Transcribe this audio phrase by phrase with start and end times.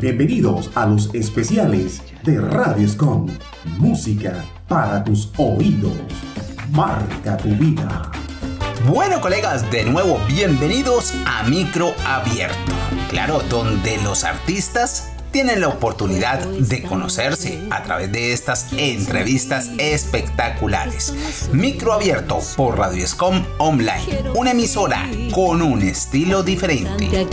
[0.00, 3.26] Bienvenidos a los especiales de Radio Escom.
[3.78, 5.92] Música para tus oídos.
[6.70, 8.12] Marca tu vida.
[8.86, 12.72] Bueno colegas, de nuevo bienvenidos a Micro Abierto.
[13.10, 21.14] Claro, donde los artistas tienen la oportunidad de conocerse a través de estas entrevistas espectaculares.
[21.52, 27.24] Micro abierto por Radio Escom Online, una emisora con un estilo diferente.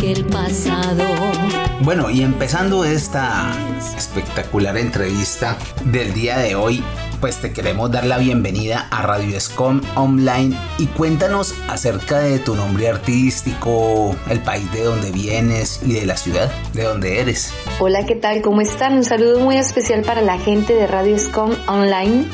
[1.82, 3.52] Bueno, y empezando esta
[3.98, 6.84] espectacular entrevista del día de hoy,
[7.26, 12.54] pues te queremos dar la bienvenida a Radio Escom Online y cuéntanos acerca de tu
[12.54, 17.52] nombre artístico, el país de donde vienes y de la ciudad de donde eres.
[17.80, 18.44] Hola, ¿qué tal?
[18.44, 18.94] ¿Cómo están?
[18.94, 22.26] Un saludo muy especial para la gente de Radio Escom Online.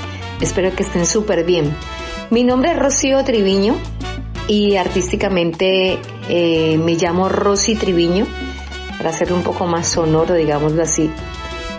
[0.41, 1.73] Espero que estén súper bien.
[2.29, 3.75] Mi nombre es Rocío Triviño
[4.49, 8.27] y artísticamente eh, me llamo Rosy Triviño,
[8.97, 11.09] para hacerlo un poco más sonoro, digámoslo así.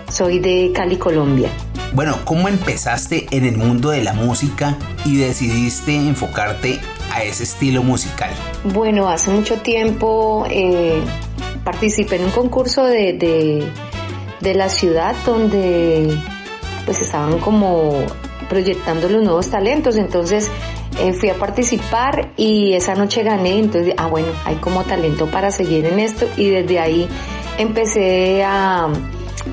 [0.09, 1.51] Soy de Cali, Colombia.
[1.93, 6.79] Bueno, ¿cómo empezaste en el mundo de la música y decidiste enfocarte
[7.13, 8.31] a ese estilo musical?
[8.63, 10.99] Bueno, hace mucho tiempo eh,
[11.63, 13.13] participé en un concurso de,
[14.41, 16.17] de, la ciudad donde
[16.85, 18.03] pues estaban como
[18.49, 20.49] proyectando los nuevos talentos, entonces
[20.99, 25.51] eh, fui a participar y esa noche gané, entonces, ah bueno, hay como talento para
[25.51, 26.27] seguir en esto.
[26.37, 27.07] Y desde ahí
[27.59, 28.89] empecé a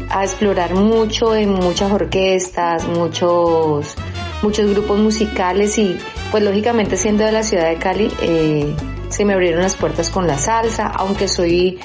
[0.09, 3.95] a explorar mucho en muchas orquestas, muchos,
[4.43, 5.97] muchos grupos musicales y
[6.31, 8.75] pues lógicamente siendo de la ciudad de Cali eh,
[9.09, 11.79] se me abrieron las puertas con la salsa, aunque soy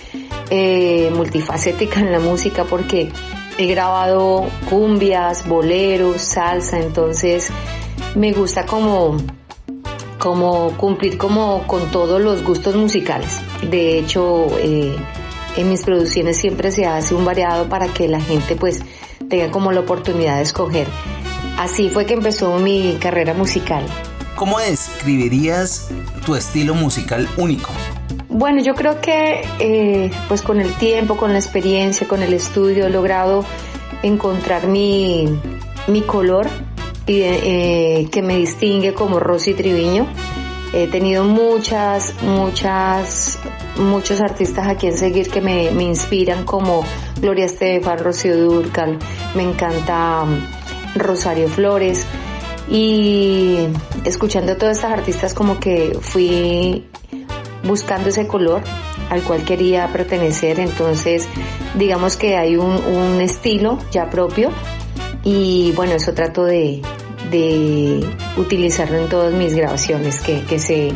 [0.49, 3.11] eh, multifacética en la música porque
[3.57, 7.49] he grabado cumbias, boleros, salsa, entonces
[8.15, 9.17] me gusta como
[10.19, 13.41] como cumplir como con todos los gustos musicales.
[13.69, 14.95] De hecho, eh,
[15.57, 18.81] en mis producciones siempre se hace un variado para que la gente pues
[19.29, 20.87] tenga como la oportunidad de escoger.
[21.57, 23.85] Así fue que empezó mi carrera musical.
[24.35, 25.89] ¿Cómo describirías
[26.25, 27.71] tu estilo musical único?
[28.27, 32.88] Bueno, yo creo que eh, pues con el tiempo, con la experiencia, con el estudio
[32.88, 33.45] he logrado
[34.03, 35.29] encontrar mi,
[35.88, 36.47] mi color
[37.07, 40.05] y, eh, que me distingue como Rosy Triviño.
[40.73, 43.39] He tenido muchas, muchas
[43.77, 46.83] muchos artistas a quien seguir que me, inspiran como
[47.19, 48.97] Gloria Estefan, Rocío Durcal,
[49.35, 50.39] me encanta um,
[50.95, 52.05] Rosario Flores.
[52.67, 53.67] Y
[54.05, 56.85] escuchando a todas estas artistas como que fui
[57.63, 58.63] buscando ese color
[59.11, 61.27] al cual quería pertenecer, entonces
[61.75, 64.49] digamos que hay un, estilo ya propio.
[65.23, 66.81] Y bueno, eso trato de,
[68.38, 70.91] utilizarlo en todas mis grabaciones, que, que se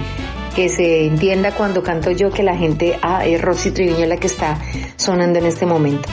[0.56, 4.28] que se entienda cuando canto yo que la gente, ah, es Rosy Triviño la que
[4.28, 4.60] está
[4.98, 6.10] sonando en este momento.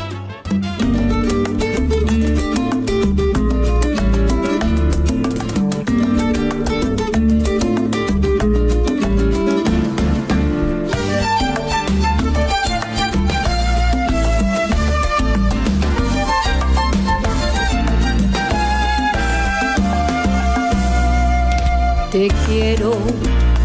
[22.16, 22.92] Te quiero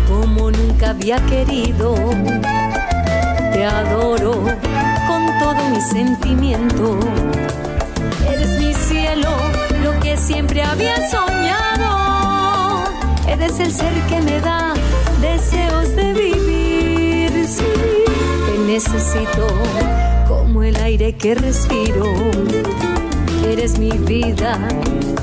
[0.10, 1.96] como nunca había querido.
[3.54, 4.44] Te adoro
[5.08, 7.00] con todo mi sentimiento.
[8.30, 9.30] Eres mi cielo,
[9.82, 12.84] lo que siempre había soñado.
[13.26, 14.74] Eres el ser que me da
[15.22, 17.32] deseos de vivir.
[17.32, 19.48] Te necesito
[20.28, 22.04] como el aire que respiro.
[23.48, 24.60] Eres mi vida,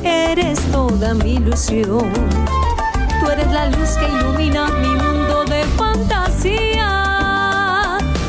[0.03, 2.11] eres toda mi ilusión
[3.21, 6.89] Tú eres la luz que ilumina mi mundo de fantasía.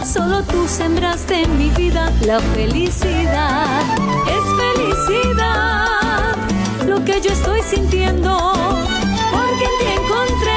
[0.03, 3.81] Solo tú sembraste en mi vida la felicidad.
[4.35, 6.35] Es felicidad
[6.87, 8.53] lo que yo estoy sintiendo.
[9.31, 10.48] Porque ti encontré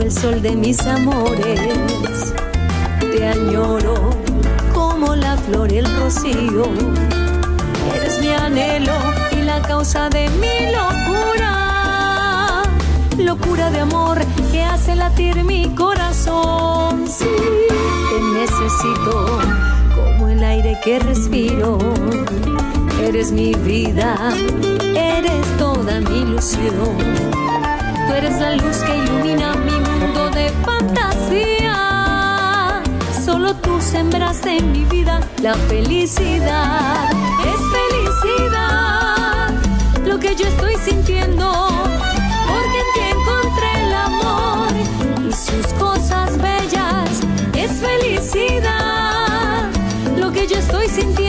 [0.00, 2.34] el sol de mis amores.
[3.00, 3.94] Te añoro
[4.74, 6.64] como la flor el rocío.
[7.94, 8.94] Eres mi anhelo
[9.32, 12.62] y la causa de mi locura.
[13.18, 14.18] Locura de amor
[14.52, 17.06] que hace latir mi corazón.
[17.06, 17.26] Sí,
[18.10, 19.38] te necesito
[19.94, 21.78] como el aire que respiro
[23.02, 24.14] Eres mi vida,
[24.94, 26.96] eres toda mi ilusión.
[28.06, 29.69] Tú eres la luz que ilumina mi
[33.40, 37.10] Solo tú sembraste en mi vida la felicidad.
[37.40, 39.48] Es felicidad
[40.04, 41.50] lo que yo estoy sintiendo.
[42.50, 44.68] Porque en ti encontré el amor
[45.26, 47.08] y sus cosas bellas.
[47.54, 49.70] Es felicidad
[50.18, 51.19] lo que yo estoy sintiendo.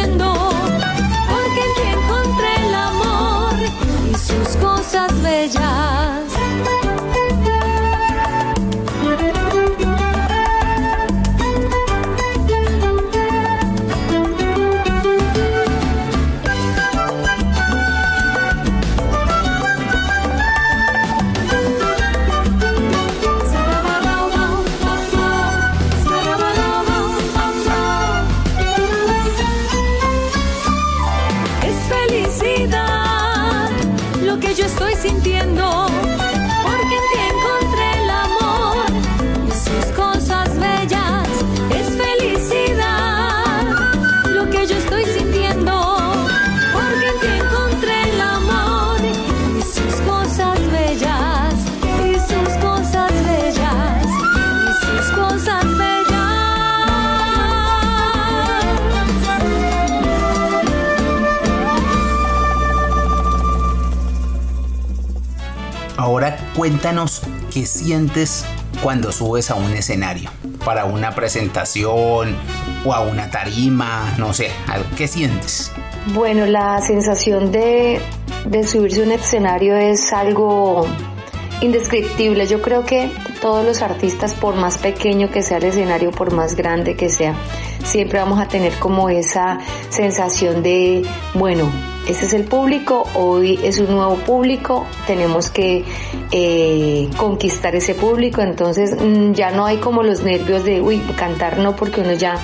[66.62, 68.46] Cuéntanos qué sientes
[68.84, 70.30] cuando subes a un escenario,
[70.64, 72.36] para una presentación
[72.86, 74.52] o a una tarima, no sé,
[74.96, 75.72] ¿qué sientes?
[76.14, 78.00] Bueno, la sensación de,
[78.46, 80.86] de subirse a un escenario es algo
[81.62, 82.46] indescriptible.
[82.46, 83.10] Yo creo que
[83.42, 87.34] todos los artistas, por más pequeño que sea el escenario, por más grande que sea,
[87.84, 89.58] siempre vamos a tener como esa
[89.90, 91.02] sensación de,
[91.34, 91.72] bueno,
[92.08, 95.86] ese es el público, hoy es un nuevo público, tenemos que
[96.32, 101.60] eh, conquistar ese público, entonces mm, ya no hay como los nervios de, uy, cantar
[101.60, 102.38] no, porque uno ya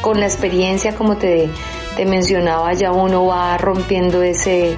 [0.00, 1.48] con la experiencia, como te,
[1.96, 4.76] te mencionaba, ya uno va rompiendo ese,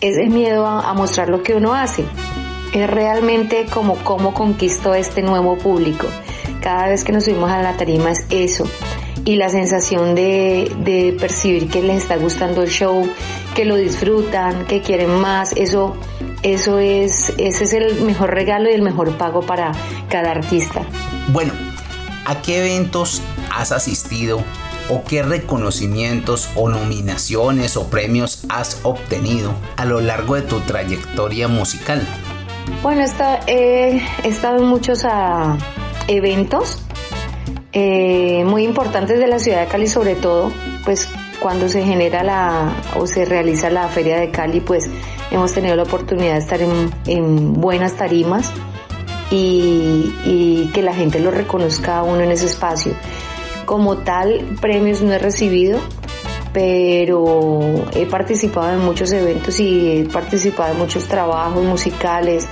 [0.00, 2.04] ese miedo a, a mostrar lo que uno hace.
[2.72, 6.06] Es realmente como cómo conquisto este nuevo público.
[6.60, 8.64] Cada vez que nos subimos a la tarima es eso.
[9.24, 13.06] Y la sensación de, de percibir que les está gustando el show,
[13.58, 15.96] que lo disfrutan, que quieren más, eso,
[16.44, 19.72] eso es, ese es el mejor regalo y el mejor pago para
[20.08, 20.82] cada artista.
[21.32, 21.52] Bueno,
[22.24, 23.20] ¿a qué eventos
[23.52, 24.44] has asistido
[24.88, 31.48] o qué reconocimientos o nominaciones o premios has obtenido a lo largo de tu trayectoria
[31.48, 32.06] musical?
[32.80, 33.04] Bueno,
[33.48, 35.58] eh, he estado en muchos ah,
[36.06, 36.78] eventos
[37.72, 40.52] eh, muy importantes de la ciudad de Cali, sobre todo,
[40.84, 41.08] pues
[41.40, 44.88] cuando se genera la o se realiza la feria de Cali, pues
[45.30, 48.50] hemos tenido la oportunidad de estar en, en buenas tarimas
[49.30, 52.92] y, y que la gente lo reconozca a uno en ese espacio.
[53.66, 55.78] Como tal, premios no he recibido,
[56.52, 62.46] pero he participado en muchos eventos y he participado en muchos trabajos musicales,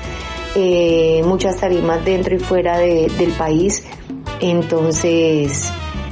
[0.55, 3.85] eh, muchas tarimas dentro y fuera de- del país.
[4.41, 5.71] Entonces,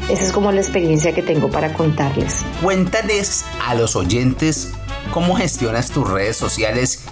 [0.09, 2.45] esa es como la experiencia que tengo para contarles.
[2.62, 4.73] Cuéntales a los oyentes
[5.12, 7.05] cómo gestionas tus redes sociales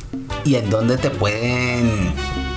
[0.44, 2.12] y en dónde te pueden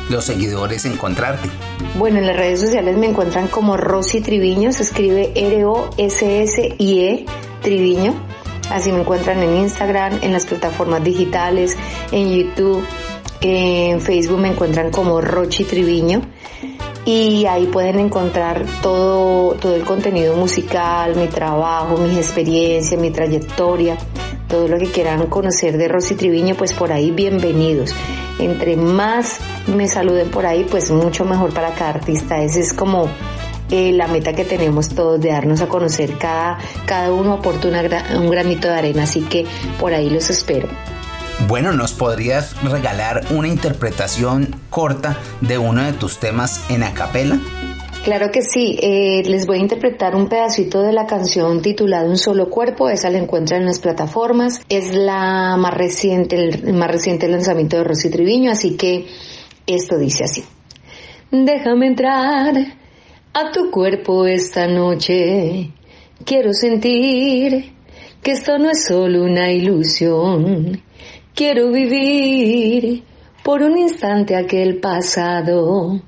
[0.10, 1.50] los seguidores encontrarte.
[1.98, 7.26] Bueno, en las redes sociales me encuentran como Rosy Triviño, se escribe R-O-S-S-I-E
[7.62, 8.14] Triviño.
[8.70, 11.78] Así me encuentran en Instagram, en las plataformas digitales,
[12.12, 12.84] en YouTube,
[13.42, 16.22] en Facebook me encuentran como Rochi Triviño.
[17.06, 23.96] Y ahí pueden encontrar todo, todo el contenido musical, mi trabajo, mis experiencias, mi trayectoria,
[24.50, 27.94] todo lo que quieran conocer de Rosy Triviño, pues por ahí bienvenidos.
[28.40, 32.42] Entre más me saluden por ahí, pues mucho mejor para cada artista.
[32.42, 33.08] Esa es como
[33.70, 36.18] eh, la meta que tenemos todos de darnos a conocer.
[36.18, 36.58] Cada,
[36.88, 37.68] cada uno aporta
[38.16, 39.46] un granito de arena, así que
[39.80, 40.68] por ahí los espero.
[41.48, 47.40] Bueno, ¿nos podrías regalar una interpretación corta de uno de tus temas en acapela?
[48.04, 52.18] Claro que sí, eh, les voy a interpretar un pedacito de la canción titulada Un
[52.18, 57.28] solo cuerpo, esa la encuentran en las plataformas, es la más reciente, el más reciente
[57.28, 59.08] lanzamiento de Rosy Triviño, así que
[59.68, 60.44] esto dice así.
[61.32, 62.56] Déjame entrar
[63.34, 65.72] a tu cuerpo esta noche,
[66.24, 67.74] quiero sentir
[68.22, 70.82] que esto no es solo una ilusión,
[71.36, 73.04] quiero vivir
[73.44, 76.00] por un instante aquel pasado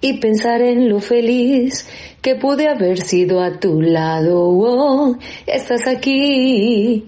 [0.00, 1.88] y pensar en lo feliz
[2.20, 4.40] que pude haber sido a tu lado.
[4.40, 7.06] Oh, estás aquí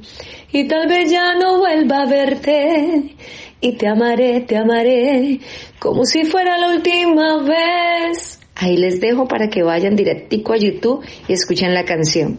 [0.52, 3.16] y tal vez ya no vuelva a verte
[3.61, 5.40] y te amaré, te amaré
[5.81, 8.40] como si fuera la última vez.
[8.54, 12.38] Ahí les dejo para que vayan directico a YouTube y escuchen la canción.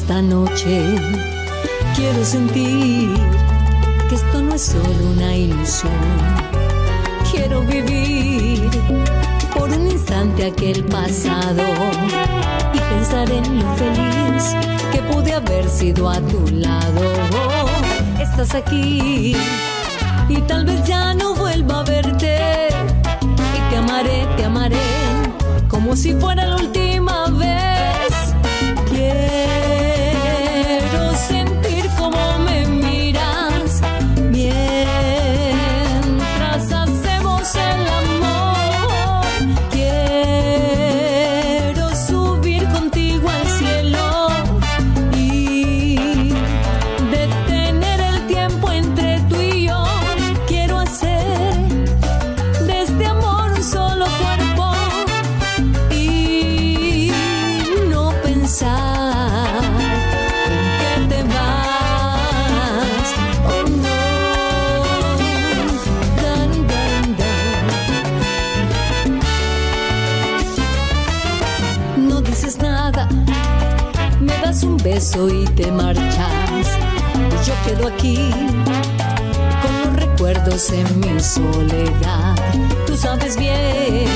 [0.00, 0.96] Esta noche.
[1.94, 3.10] Quiero sentir
[4.08, 5.92] que esto no es solo una ilusión.
[7.30, 8.70] Quiero vivir
[9.54, 11.64] por un instante aquel pasado
[12.72, 14.42] y pensar en lo feliz
[14.92, 17.02] que pude haber sido a tu lado.
[18.18, 19.36] estás aquí
[20.28, 22.38] y tal vez ya no vuelva a verte.
[23.58, 24.88] Y te amaré, te amaré
[25.68, 26.79] como si fuera la última
[75.10, 76.78] beso y te marchas.
[77.46, 78.30] Yo quedo aquí
[79.62, 82.34] con los recuerdos en mi soledad.
[82.86, 84.06] Tú sabes bien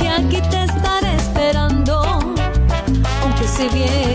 [0.00, 2.02] que aquí te estaré esperando,
[3.22, 4.13] aunque sé bien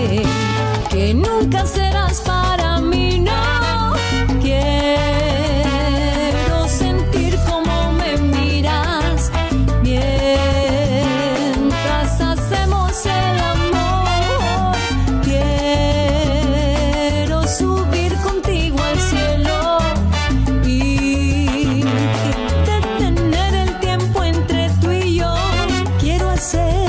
[26.39, 26.88] Quiero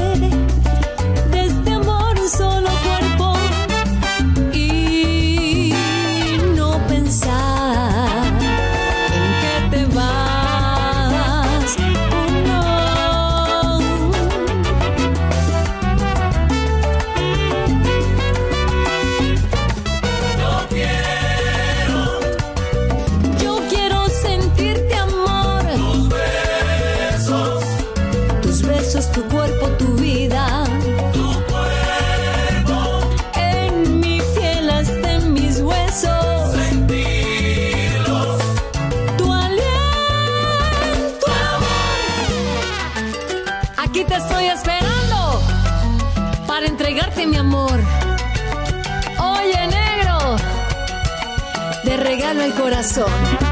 [52.30, 53.49] regalo el corazón.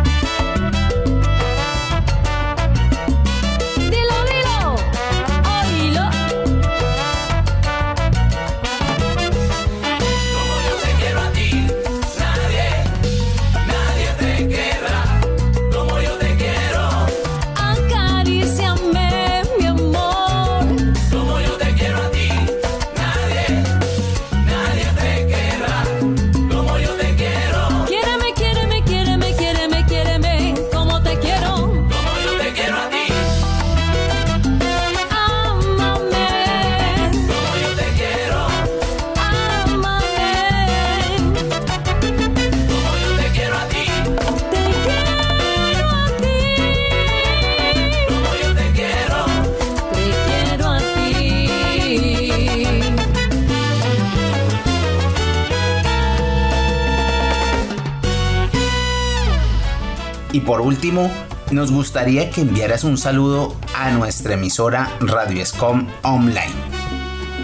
[60.49, 61.11] Por último,
[61.51, 66.55] nos gustaría que enviaras un saludo a nuestra emisora Radio Escom Online.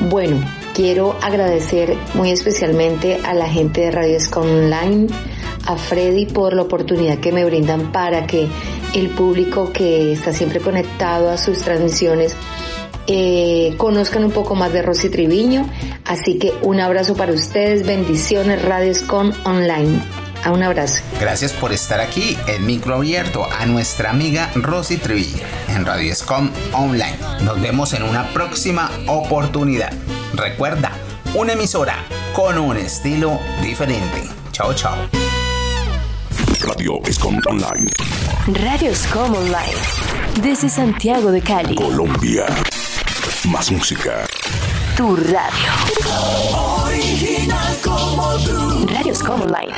[0.08, 0.42] Bueno,
[0.72, 5.08] quiero agradecer muy especialmente a la gente de Radio Escom Online,
[5.66, 8.48] a Freddy por la oportunidad que me brindan para que
[8.94, 12.34] el público que está siempre conectado a sus transmisiones
[13.06, 15.68] eh, conozcan un poco más de Rosy Triviño.
[16.06, 20.23] Así que un abrazo para ustedes, bendiciones Radio Escom Online.
[20.44, 21.02] A un abrazo.
[21.18, 26.50] Gracias por estar aquí en micro abierto a nuestra amiga Rosy Trevilla en Radio Escom
[26.72, 27.16] Online.
[27.42, 29.92] Nos vemos en una próxima oportunidad.
[30.34, 30.92] Recuerda,
[31.34, 31.96] una emisora
[32.34, 34.28] con un estilo diferente.
[34.52, 34.96] Chao, chao.
[36.60, 37.90] Radio Escom Online.
[38.46, 39.80] Radio Escom Online.
[40.42, 41.74] Desde Santiago de Cali.
[41.74, 42.46] Colombia.
[43.44, 44.26] Más música.
[44.96, 45.72] Tu radio.
[46.84, 48.86] Original como tú.
[48.88, 49.74] Radio Escom Online.